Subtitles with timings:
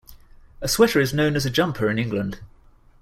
[0.61, 2.39] A sweater is known as a jumper in England.